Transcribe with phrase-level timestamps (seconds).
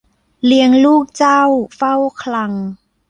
[0.45, 1.41] เลี้ยงลูกเจ้า
[1.75, 2.51] เฝ้าคลัง